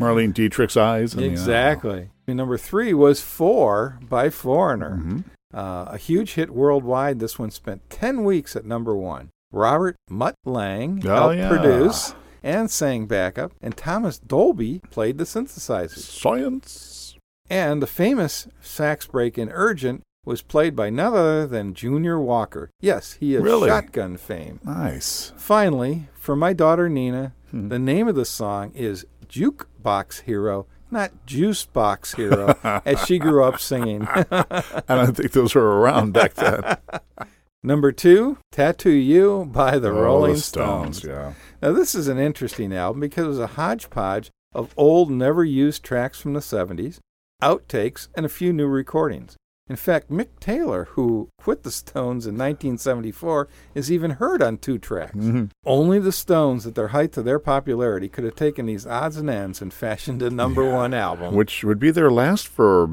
[0.00, 1.14] Marlene Dietrich's eyes.
[1.14, 2.10] and, uh, Exactly.
[2.26, 4.96] Number three was Four by Foreigner.
[4.96, 5.20] Mm-hmm.
[5.56, 7.18] Uh, a huge hit worldwide.
[7.18, 9.30] This one spent 10 weeks at number one.
[9.50, 11.48] Robert Mutt Lang Oh, helped yeah.
[11.48, 15.98] produce and sang backup, and Thomas Dolby played the synthesizers.
[15.98, 17.16] Science.
[17.48, 22.68] And the famous sax break in Urgent was played by none other than Junior Walker.
[22.80, 23.68] Yes, he is Really?
[23.68, 24.60] shotgun fame.
[24.64, 25.32] Nice.
[25.36, 27.68] Finally, for my daughter Nina, Hmm.
[27.68, 33.44] the name of the song is Jukebox Hero, not Juice Box Hero, as she grew
[33.44, 34.06] up singing.
[34.10, 36.76] I don't think those were around back then.
[37.62, 41.02] Number two, Tattoo You by the Oh, Rolling Stones.
[41.02, 41.32] Yeah.
[41.60, 45.82] Now, this is an interesting album because it was a hodgepodge of old, never used
[45.82, 46.98] tracks from the 70s,
[47.42, 49.36] outtakes, and a few new recordings.
[49.68, 54.78] In fact, Mick Taylor, who quit the Stones in 1974, is even heard on two
[54.78, 55.16] tracks.
[55.16, 55.46] Mm-hmm.
[55.64, 59.28] Only the Stones, at their height of their popularity, could have taken these odds and
[59.28, 61.34] ends and fashioned a number one album.
[61.34, 62.88] Which would be their last for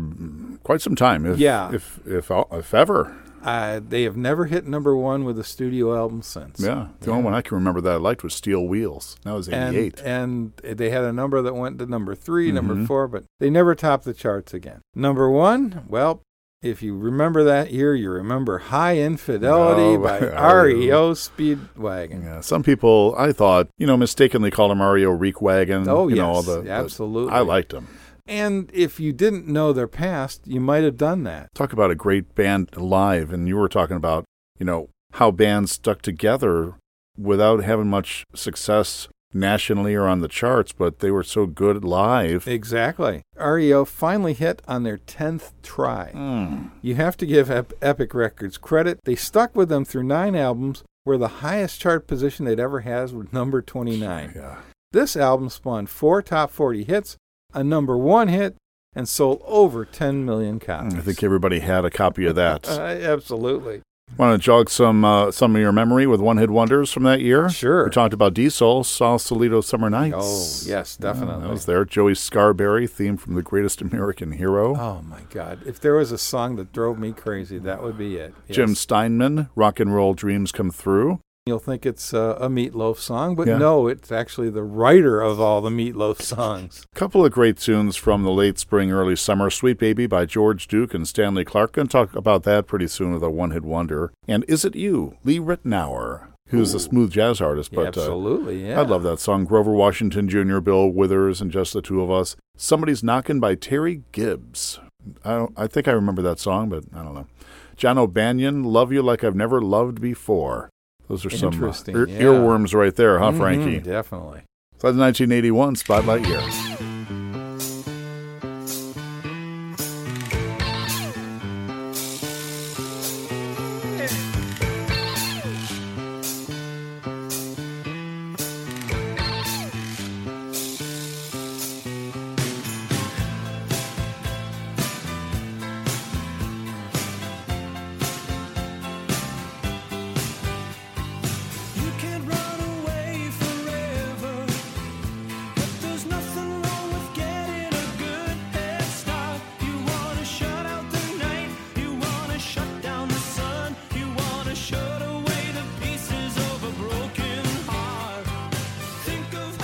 [0.63, 1.25] quite some time.
[1.27, 1.71] If, Yeah.
[1.73, 3.15] If if if ever.
[3.43, 6.62] Uh, they have never hit number one with a studio album since.
[6.62, 6.88] Yeah.
[7.01, 9.17] The only one I can remember that I liked was Steel Wheels.
[9.25, 10.01] That was and, 88.
[10.05, 12.55] and they had a number that went to number 3 Mm-hmm.
[12.55, 14.79] number four, but they never topped the charts again.
[14.95, 16.21] Number one, well,
[16.63, 19.99] if you remember that year, you remember High Infidelity Oh,
[20.34, 20.62] by.
[20.63, 22.23] REO Speedwagon.
[22.23, 22.41] yeah.
[22.41, 25.88] Some people, I thought, you know, mistakenly called him Mario Reek Wagon.
[25.88, 27.34] Oh, you know, yes, all the, the- absolutely.
[27.34, 27.88] I liked him.
[28.26, 31.54] And if you didn't know their past, you might have done that.
[31.54, 33.34] Talk about a great band live.
[33.34, 34.23] And you were talking about,
[34.58, 36.76] you know, how bands stuck together
[37.17, 42.47] without having much success nationally or on the charts, but they were so good live.
[42.47, 43.21] Exactly.
[43.37, 46.11] REO finally hit on their 10th try.
[46.13, 46.71] Mm.
[46.81, 48.99] You have to give Ep- Epic Records credit.
[49.03, 53.11] They stuck with them through nine albums, where the highest chart position they'd ever had
[53.11, 54.34] was number 29.
[54.36, 54.57] Yeah.
[54.91, 57.17] This album spawned four top 40 hits,
[57.53, 58.55] a number one hit,
[58.95, 60.93] and sold over 10 million copies.
[60.93, 62.67] I think everybody had a copy of that.
[62.69, 63.81] Uh, absolutely.
[64.18, 67.22] Want to jog some uh, some of your memory with one hit wonders from that
[67.22, 67.49] year?
[67.49, 67.86] Sure.
[67.86, 70.16] We talked about Diesel, Sausalito Summer Nights.
[70.16, 71.41] Oh, yes, Yeah, definitely.
[71.41, 71.84] that was there.
[71.84, 74.76] Joey Scarberry, theme from The Greatest American Hero.
[74.78, 75.66] Oh, my God.
[75.66, 78.36] If there was a song that drove me crazy, that would be it.
[78.51, 81.20] Jim Steinman, Rock and Roll Dreams Come Through.
[81.45, 83.57] You'll think it's uh, a Meatloaf song, but Yeah.
[83.57, 86.85] no, it's actually the writer of all the Meatloaf songs.
[86.95, 89.49] couple of great tunes from the late spring, early summer.
[89.49, 91.73] Sweet Baby by George Duke and Stanley Clark.
[91.73, 94.13] Going to talk about that pretty soon with a one hit wonder.
[94.25, 95.17] And Is It You?
[95.25, 97.73] Lee Ritenour, who's a smooth jazz artist.
[97.73, 98.79] But uh, Absolutely, yeah.
[98.79, 99.43] I love that song.
[99.43, 102.37] Grover Washington Jr., Bill Withers, and just the two of us.
[102.55, 104.79] Somebody's Knocking by Terry Gibbs.
[105.25, 107.27] I, don't, I think I remember that song, but I don't know.
[107.75, 110.69] John O'Banion, Love You Like I've Never Loved Before.
[111.08, 112.20] Those are some uh, ear- yeah.
[112.22, 113.80] earworms right there, huh, Mhm, Frankie?
[113.80, 114.41] Definitely.
[114.80, 116.41] So that's 1981 Spotlight Year.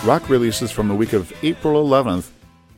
[0.10, 2.32] Rock releases from the week of April 11th.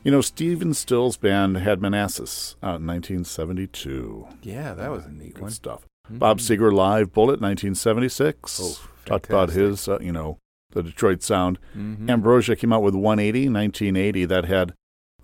[0.04, 4.26] You know, Steven Still's band had Manassas out in 1972.
[4.42, 5.50] Yeah, that was a neat Good one.
[5.50, 5.86] stuff.
[6.10, 8.60] Bob Seger live Bullet 1976.
[8.62, 10.36] Oh, Talked about his, uh, you know,
[10.72, 11.58] the Detroit sound.
[11.74, 12.10] Mhm.
[12.10, 14.26] Ambrosia came out with 180, 1980.
[14.26, 14.74] That had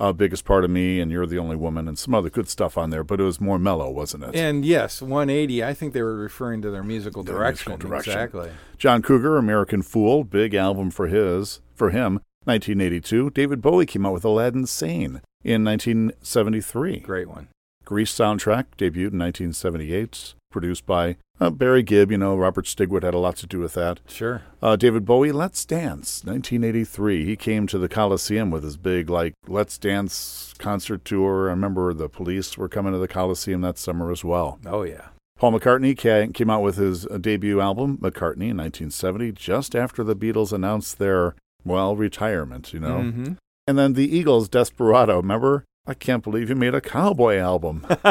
[0.00, 2.78] uh, Biggest Part of Me and You're the Only Woman and some other good stuff
[2.78, 4.34] on there, but it was more mellow, wasn't it?
[4.36, 5.64] And yes, 180.
[5.64, 7.72] I think they were referring to their musical Their direction.
[7.72, 8.12] musical direction.
[8.12, 8.50] Exactly.
[8.76, 13.30] John Cougar, American Fool, big album for his for him, 1982.
[13.30, 17.00] David Bowie came out with Aladdin Sane in 1973.
[17.00, 17.48] Great one.
[17.84, 22.10] Grease soundtrack debuted in 1978, produced by uh, Barry Gibb.
[22.10, 24.00] You know, Robert Stigwood had a lot to do with that.
[24.08, 24.42] Sure.
[24.62, 27.24] Uh, David Bowie, Let's Dance, 1983.
[27.24, 31.48] He came to the Coliseum with his big, like, Let's Dance concert tour.
[31.48, 34.58] I remember the police were coming to the Coliseum that summer as well.
[34.66, 35.08] Oh yeah.
[35.38, 35.96] Paul McCartney
[36.34, 40.98] came out with his uh, debut album, McCartney, in 1970, just after the Beatles announced
[40.98, 42.98] their, well, retirement, you know.
[42.98, 43.36] Mhm.
[43.68, 45.62] And then the Eagles, Desperado, remember?
[45.88, 47.86] I can't believe you made a cowboy album.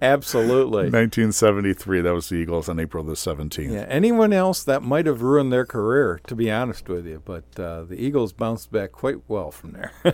[0.00, 0.84] Absolutely.
[0.84, 3.70] 1973, that was the Eagles on April the 17th.
[3.70, 3.84] Yeah.
[3.86, 7.84] Anyone else that might have ruined their career, to be honest with you, but uh,
[7.84, 9.92] the Eagles bounced back quite well from there.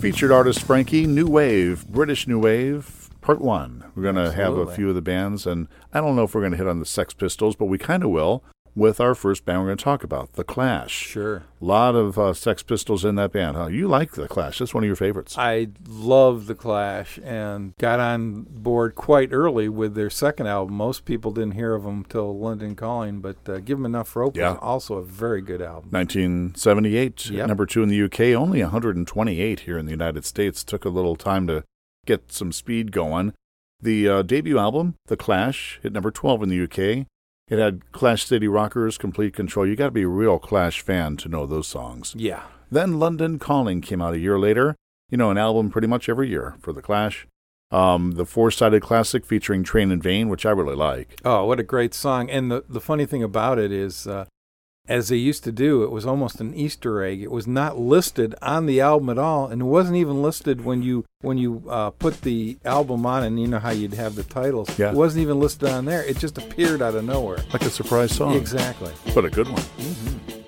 [0.00, 3.92] Featured artist Frankie, New Wave, British New Wave, Part 1.
[3.94, 6.40] We're going to have a few of the bands, and I don't know if we're
[6.40, 8.42] going to hit on the Sex Pistols, but we kind of will
[8.76, 10.92] with our first band we're going to talk about, The Clash.
[10.92, 11.42] sure.
[11.60, 13.66] A lot of uh, Sex Pistols in that band, huh?
[13.66, 14.60] You like The Clash.
[14.60, 15.36] That's one of your favorites.
[15.36, 20.76] I love the Clash and got on board quite early with their second album.
[20.76, 24.50] Most people didn't hear of them till London Calling, but uh, them Enough Rope Yeah.
[24.52, 25.90] was also a very good album.
[25.90, 27.48] 1978, Yep.
[27.48, 30.62] number two in the UK, only 128 here in the United States.
[30.62, 31.64] Took a little time to
[32.06, 33.34] get some speed going.
[33.80, 37.06] The uh, debut album, The Clash, hit number 12 in the UK.
[37.48, 39.66] It had Clash City Rockers, Complete Control.
[39.66, 42.14] You got to be a real Clash fan to know those songs.
[42.16, 42.42] Yeah.
[42.70, 44.76] Then London Calling came out a year later.
[45.10, 47.26] You know, an album pretty much every year for The Clash.
[47.72, 51.20] Um, the four-sided classic featuring Train in Vain, which I really like.
[51.24, 52.28] Oh, what a great song.
[52.28, 54.26] And the, the funny thing about it is, uh,
[54.88, 57.22] as they used to do, it was almost an Easter egg.
[57.22, 60.82] It was not listed on the album at all, and it wasn't even listed when
[60.82, 64.24] you when you uh, put the album on, and you know how you'd have the
[64.24, 64.78] titles.
[64.78, 64.90] Yeah.
[64.90, 66.02] It wasn't even listed on there.
[66.02, 67.38] It just appeared out of nowhere.
[67.52, 68.34] Like a surprise song.
[68.34, 68.92] Exactly.
[69.14, 69.62] But a good one.
[69.78, 70.39] You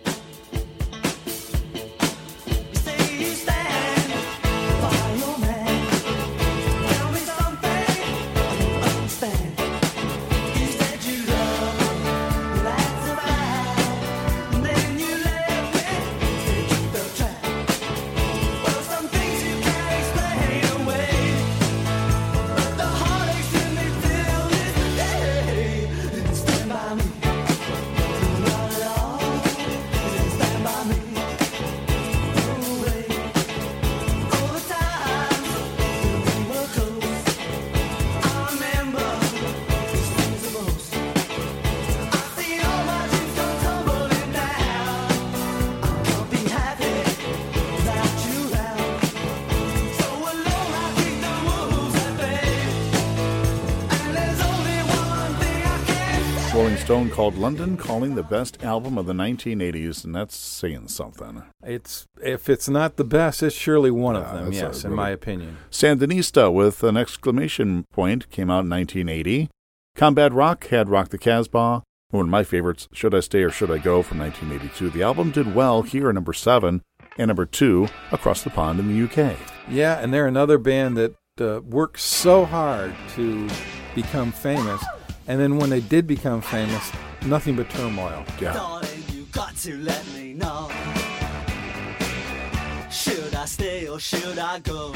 [56.92, 61.42] Stone called London Calling the best album of the 1980s, and that's saying something.
[61.64, 64.52] It's if it's not the best, it's surely one of Yeah, them.
[64.52, 65.56] Yes, in really- my opinion.
[65.70, 69.48] Sandinista with an exclamation point came out in 1980.
[69.96, 71.82] Combat Rock had Rock the Casbah.
[72.10, 74.90] One of my favorites, Should I Stay or Should I Go from 1982.
[74.90, 76.82] The album did well here at number seven
[77.16, 79.38] and number two across the pond in the UK.
[79.66, 83.48] Yeah, and they're another band that uh, worked so hard to
[83.94, 84.84] become famous,
[85.26, 86.90] and then when they did become famous,
[87.26, 88.24] nothing but turmoil.
[88.40, 88.54] Yeah.
[88.54, 90.70] Darling, you got to let me know.
[92.90, 94.94] Should I stay or should I go?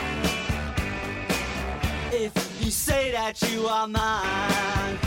[2.13, 2.33] If
[2.65, 4.99] you say that you are mine,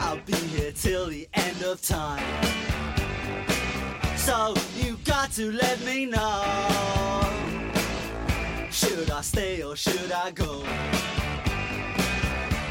[0.00, 2.22] I'll be here till the end of time.
[4.16, 6.42] So you got to let me know.
[8.70, 10.64] Should I stay or should I go?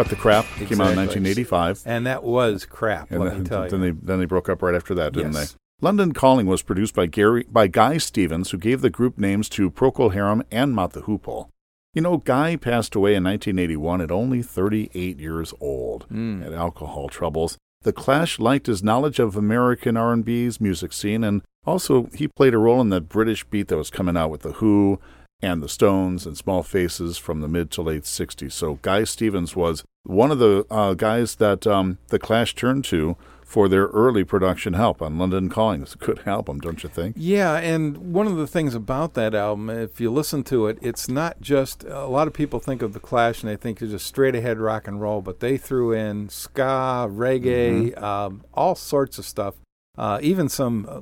[0.00, 1.82] Cut the Crap came out in 1985.
[1.84, 3.70] And that was crap, And let then, me tell you.
[3.70, 5.52] then they then they broke up right after that, didn't Yes.
[5.52, 5.58] they?
[5.86, 9.70] London Calling was produced by Gary by Guy Stevens, who gave the group names to
[9.70, 11.48] Procol Harum and Mott the Hoople.
[11.92, 16.06] You know, Guy passed away in 1981 at only 38 years old.
[16.10, 16.44] Mm.
[16.44, 17.58] Had alcohol troubles.
[17.82, 22.58] The Clash liked his knowledge of American R&B's music scene, and also he played a
[22.58, 24.98] role in that British beat that was coming out with the Who
[25.42, 28.52] and the Stones and Small Faces from the mid to late 60s.
[28.52, 33.16] So Guy Stevens was one of the uh, guys that um, the Clash turned to
[33.44, 35.82] for their early production help on London Calling.
[35.82, 37.16] It's a good album, don't you think?
[37.18, 41.08] Yeah, and one of the things about that album, if you listen to it, it's
[41.08, 44.06] not just a lot of people think of the Clash and they think it's just
[44.06, 48.04] straight ahead rock and roll, but they threw in ska, reggae, Mm-hmm.
[48.04, 49.56] um, all sorts of stuff,
[49.98, 51.00] uh, even some uh,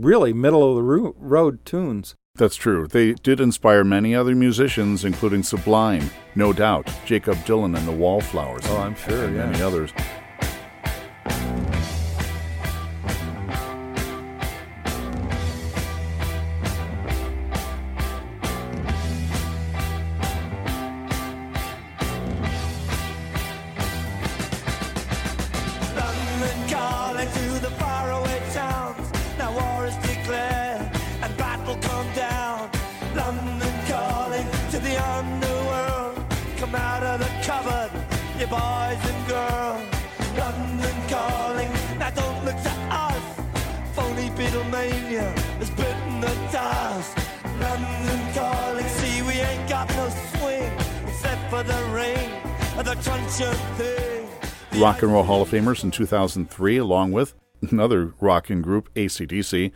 [0.00, 2.14] really middle of the road tunes.
[2.36, 2.88] That's true.
[2.88, 8.64] They did inspire many other musicians, including Sublime, No Doubt, Jacob Dylan and the Wallflowers.
[8.66, 9.46] Oh, I'm sure, and yeah.
[9.46, 9.92] many others.
[38.38, 39.82] You boys and girls.
[40.36, 43.24] London calling, now don't look to us.
[43.94, 47.16] Phony Beatlemania has bitten the dust.
[47.60, 50.72] London calling, see we ain't got no swing
[51.06, 51.84] except for the
[52.76, 54.80] and the crunch of.
[54.80, 57.34] Rock and Roll Hall of Famers in 2003, along with
[57.70, 59.70] another rocking group, ACDC.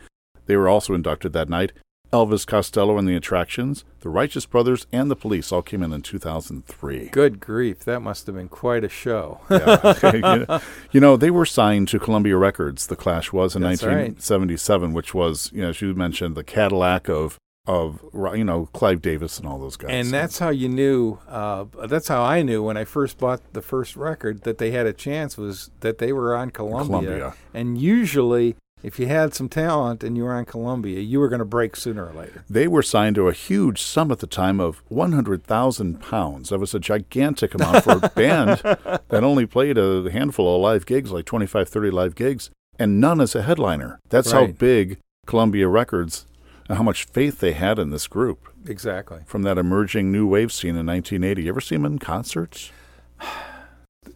[0.45, 1.71] They were also inducted that night.
[2.11, 6.01] Elvis Costello and the Attractions, the Righteous Brothers, and the Police all came in in
[6.01, 7.09] 2003.
[7.09, 9.41] Good grief, that must have been quite a show.
[9.49, 10.59] Yeah.
[10.91, 14.09] you know, they were signed to Columbia Records, The Clash was in That's right.
[14.09, 17.37] 1977, which was, you know, as you mentioned, the Cadillac of,
[17.67, 19.91] of you know, Clive Davis and all those guys.
[19.91, 21.19] And that's how you knew.
[21.27, 24.87] Uh, that's how I knew when I first bought the first record that they had
[24.87, 26.87] a chance was that they were on Columbia.
[26.87, 27.35] Columbia.
[27.53, 31.39] And usually, if you had some talent and you were on Columbia, you were going
[31.39, 32.43] to break sooner or later.
[32.49, 36.49] They were signed to a huge sum at the time of 100,000 pounds.
[36.49, 40.85] That was a gigantic amount for a band that only played a handful of live
[40.85, 43.99] gigs, like 25, 30 live gigs, and none as a headliner.
[44.09, 46.25] That's how big Columbia Records
[46.69, 49.19] and how much faith they had in this group Exactly.
[49.25, 51.43] from that emerging new wave scene in 1980.
[51.43, 52.71] You ever see them in concerts?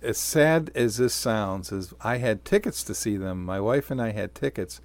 [0.03, 3.43] As sad as this sounds, is I had tickets to see them.
[3.45, 4.81] My wife and I had tickets.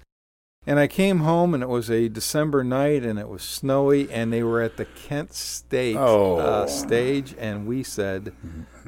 [0.67, 4.31] And I came home and it was a December night and it was snowy and
[4.31, 6.35] they were at the Kent State Oh.
[6.37, 8.33] uh, stage and we said,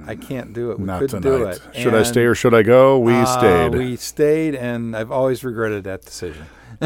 [0.06, 0.80] I can't do it.
[0.80, 1.38] We Not couldn't tonight.
[1.38, 1.62] do it.
[1.82, 3.00] Should I stay or should I go?
[3.00, 3.74] We uh, stayed.
[3.74, 6.46] We stayed and I've always regretted that decision.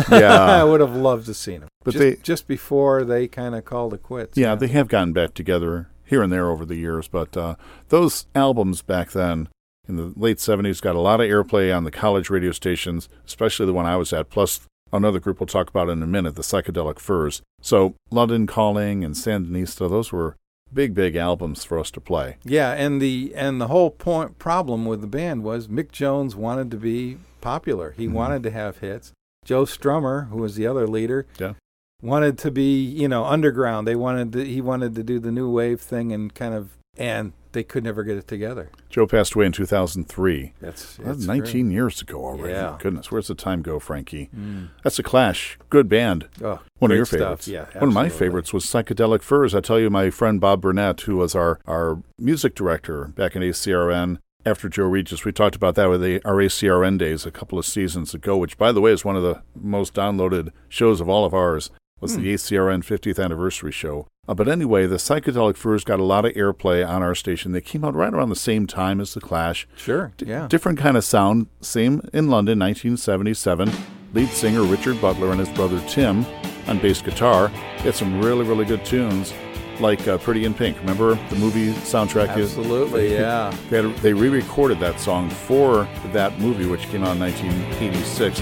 [0.09, 0.33] Yeah.
[0.61, 1.69] I would have loved to have seen them.
[1.83, 4.37] But just, they- just before they kind of called it quits.
[4.37, 7.55] Yeah, they have gotten back together here and there over the years, but uh,
[7.89, 9.49] those albums back then
[9.87, 13.65] in the late 70s got a lot of airplay on the college radio stations, especially
[13.65, 14.61] the one I was at, plus
[14.93, 17.41] another group we'll talk about in a minute, the Psychedelic Furs.
[17.61, 20.35] So London Calling and Sandinista, those were
[20.73, 22.37] big, big albums for us to play.
[22.43, 26.71] Yeah, and the and the whole point problem with the band was Mick Jones wanted
[26.71, 27.93] to be popular.
[27.97, 28.11] He Mhm.
[28.13, 29.11] wanted to have hits.
[29.45, 31.53] Joe Strummer, who was the other leader, Yeah.
[32.01, 33.87] Wanted to be you know underground.
[33.87, 37.33] They wanted to, he wanted to do the new wave thing and kind of and
[37.51, 38.69] they could never get it together.
[38.89, 40.53] Joe passed away in 2003.
[40.59, 42.53] That's, That's it's 19 years ago already.
[42.53, 42.75] Yeah.
[42.79, 44.29] Goodness, where's the time go, Frankie?
[44.35, 44.69] Mm.
[44.83, 45.57] That's a Clash.
[45.69, 46.27] Good band.
[46.43, 47.19] Oh, One of great your stuff.
[47.19, 47.47] favorites.
[47.47, 49.55] Yeah, One of my favorites was Psychedelic Furs.
[49.55, 53.41] I tell you, my friend Bob Burnett, who was our, our music director back in
[53.41, 57.57] ACRN, after Joe Regis, we talked about that with the, our ACRN days a couple
[57.57, 61.09] of seasons ago, which, by the way, is one of the most downloaded shows of
[61.09, 61.71] all of ours,
[62.01, 62.21] was Hmm.
[62.23, 64.07] the ACRN 50th anniversary show.
[64.27, 67.51] Uh, but anyway, the Psychedelic Furs got a lot of airplay on our station.
[67.51, 69.67] They came out right around the same time as The Clash.
[69.77, 70.11] Sure.
[70.17, 70.47] D- yeah.
[70.47, 71.47] Different kind of sound.
[71.61, 73.71] Same in London, 1977.
[74.13, 76.25] Lead singer Richard Butler and his brother Tim
[76.67, 77.49] on bass guitar.
[77.77, 79.33] They had some really, really good tunes,
[79.79, 80.77] like uh, Pretty in Pink.
[80.79, 82.35] Remember the movie soundtrack?
[82.37, 83.13] is- Absolutely.
[83.13, 83.53] Yeah.
[83.69, 88.39] They, had, they re-recorded that song for that movie, which came out in 1986.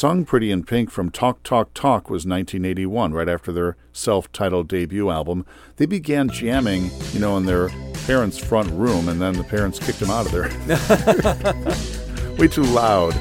[0.00, 4.66] Song Pretty in Pink from Talk Talk Talk was 1981, right after their self titled
[4.66, 5.44] debut album.
[5.76, 7.68] They began jamming, you know, in their
[8.06, 10.48] parents' front room, and then the parents kicked them out of there.
[12.38, 13.12] Way too loud.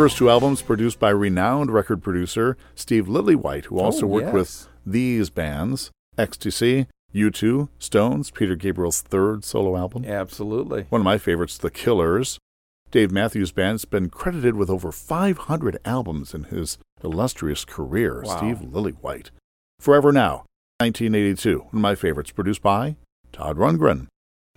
[0.00, 4.32] First two albums produced by renowned record producer Steve Lillywhite, who also Oh, worked yes.
[4.32, 10.06] with these bands Ecstasy, U2, Stones, Peter Gabriel's third solo album.
[10.06, 10.86] Absolutely.
[10.88, 12.38] One of my favorites, The Killers.
[12.90, 18.22] Dave Matthews Band has been credited with over 500 albums in his illustrious career.
[18.24, 18.38] Wow.
[18.38, 19.28] Steve Lillywhite.
[19.80, 20.46] Forever Now,
[20.78, 21.58] 1982.
[21.58, 22.96] One of my favorites, produced by
[23.32, 24.06] Todd Rundgren.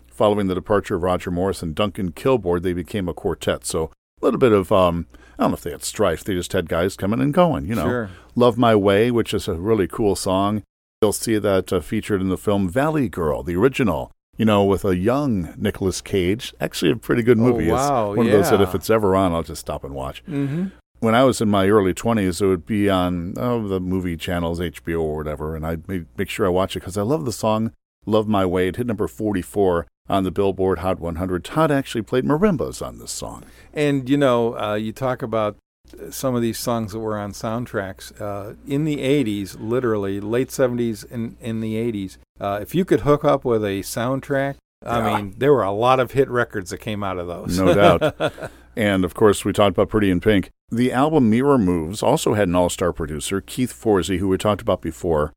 [0.08, 3.66] Following the departure of Roger Morris and Duncan Kilboard, they became a quartet.
[3.66, 3.92] So
[4.22, 5.06] a little bit of, um,
[5.44, 6.24] I don't know if they had strife.
[6.24, 7.84] They just had guys coming and going, you know.
[7.86, 8.10] Sure.
[8.34, 10.64] Love My Way, which is a really cool song.
[11.02, 14.86] You'll see that uh, featured in the film Valley Girl, the original, you know, with
[14.86, 16.54] a young Nicolas Cage.
[16.62, 17.70] Actually, a pretty good Oh, movie.
[17.70, 20.24] wow, it's one of those that if it's ever on, I'll just stop and watch.
[20.26, 20.68] Mm-hmm.
[21.02, 24.62] When I was in my early 20s, it would be on oh, the movie channels,
[24.62, 27.34] HBO or whatever, and I'd make, make sure I watch it because I love the
[27.34, 27.74] song
[28.06, 28.70] Love My Way.
[28.70, 31.44] It hit number 44 on the Billboard Hot 100.
[31.44, 33.44] Todd actually played marimbas on this song.
[33.74, 35.56] And you know, uh, you talk about
[36.02, 40.50] uh, some of these songs that were on soundtracks uh, in the '80s, literally late
[40.50, 42.18] '70s and in the '80s.
[42.40, 45.18] Uh, if you could hook up with a soundtrack, I Yeah.
[45.18, 47.58] mean, there were a lot of hit records that came out of those.
[47.60, 48.32] No doubt.
[48.76, 50.50] And of course, we talked about Pretty in Pink.
[50.72, 54.64] The album Mirror Moves also had an all star producer, Keith Forsey, who we talked
[54.64, 55.32] about before.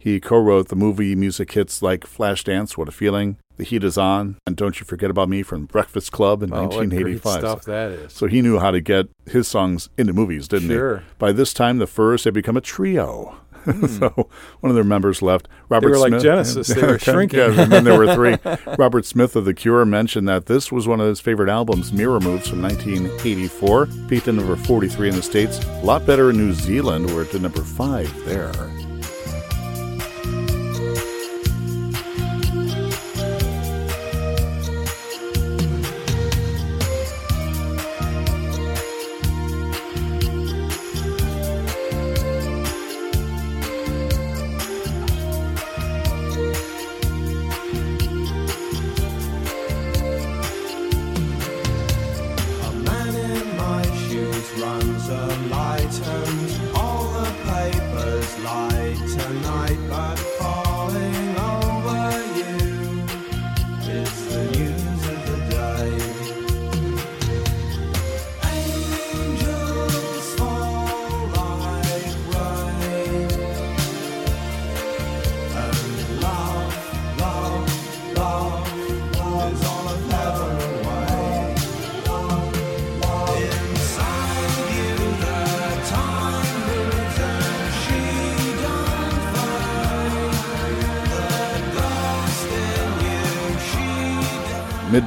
[0.00, 3.98] He co wrote the movie music hits like Flashdance, What a Feeling, The Heat Is
[3.98, 7.38] On, and Don't You Forget About Me from Breakfast Club in Oh, what great 1985.
[7.40, 8.12] stuff that is.
[8.12, 10.98] So he knew how to get his songs into movies, didn't Sure.
[10.98, 11.04] he?
[11.18, 13.36] By this time, the Furs had become a trio.
[13.86, 14.28] so
[14.58, 15.46] one of their members left.
[15.68, 15.92] Robert Hmm.
[15.92, 16.22] were like Smith.
[16.22, 16.66] Genesis.
[16.66, 17.38] They were shrinking.
[17.38, 18.36] Yeah, and then there were three.
[18.78, 22.20] Robert Smith of The Cure mentioned that this was one of his favorite albums, Mirror
[22.20, 23.86] Moves from 1984.
[24.08, 25.60] Peaked at number 43 in the States.
[25.64, 28.50] A lot better in New Zealand, where it did number five there.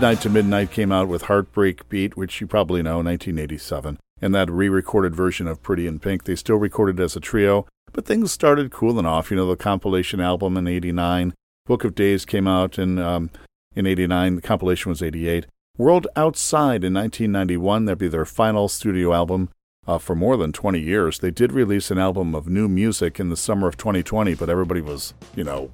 [0.06, 4.52] Midnight to Midnight came out with Heartbreak Beat, which you probably know, 1987, and that
[4.52, 6.26] re recorded version of Pretty in Pink.
[6.26, 9.32] They still recorded as a trio, but things started cooling off.
[9.32, 11.34] You know, the compilation album in 89,
[11.66, 13.32] Book of Days came out in, um,
[13.76, 15.48] in 89, the compilation was 88.
[15.76, 19.50] World Outside in 1991, that'd be their final studio album.
[19.88, 23.30] Uh, for more than 20 years, they did release an album of new music in
[23.30, 25.70] the summer of 2020, but everybody was, you know,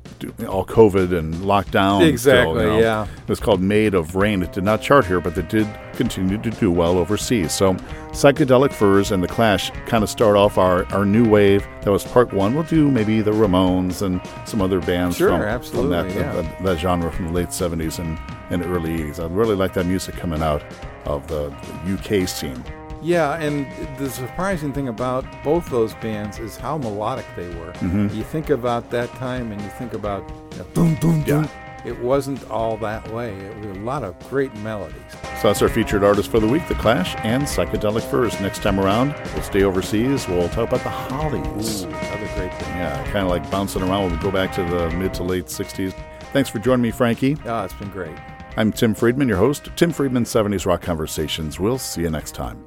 [0.50, 2.02] all COVID and locked down.
[2.02, 2.80] still, Exactly, you know.
[2.80, 3.08] yeah.
[3.24, 4.44] It was called Made of Rain.
[4.44, 7.54] It did not chart here, but it did continue to do well overseas.
[7.54, 7.76] So,
[8.12, 11.66] Psychedelic Furs and The Clash kind of start off our, our new wave.
[11.84, 12.54] That was part one.
[12.54, 16.34] We'll do maybe the Ramones and some other bands Sure, from, from that, yeah.
[16.34, 19.22] that, that genre from the late 70s and, and early 80s.
[19.24, 20.64] I really like that music coming out
[21.06, 22.62] of the, the UK scene.
[23.02, 27.72] Yeah, and the surprising thing about both those bands is how melodic they were.
[27.74, 28.16] Mm-hmm.
[28.16, 31.50] You think about that time, and you think about you know, boom, boom, boom.
[31.84, 33.34] it wasn't all that way.
[33.34, 35.02] It was a lot of great melodies.
[35.42, 38.40] So that's our featured artist for the week, The Clash and Psychedelic Furs.
[38.40, 40.28] Next time around, we'll stay overseas.
[40.28, 41.84] We'll talk about the Hollies.
[41.84, 42.78] Ooh, another great thing.
[42.78, 44.12] Yeah, kind of like bouncing around.
[44.12, 45.96] We'll go back to the mid to late 60s.
[46.34, 47.36] Thanks for joining me, Frankie.
[47.46, 48.16] Ah, it's been great.
[48.58, 49.70] I'm Tim Friedman, your host.
[49.76, 51.60] Tim Friedman 70s Rock Conversations.
[51.60, 52.64] We'll see you next time.